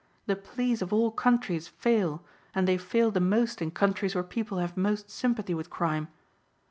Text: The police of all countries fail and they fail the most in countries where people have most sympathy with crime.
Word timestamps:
The 0.25 0.35
police 0.35 0.81
of 0.81 0.91
all 0.91 1.11
countries 1.11 1.67
fail 1.67 2.23
and 2.55 2.67
they 2.67 2.75
fail 2.79 3.11
the 3.11 3.19
most 3.19 3.61
in 3.61 3.69
countries 3.69 4.15
where 4.15 4.23
people 4.23 4.57
have 4.57 4.75
most 4.75 5.11
sympathy 5.11 5.53
with 5.53 5.69
crime. 5.69 6.07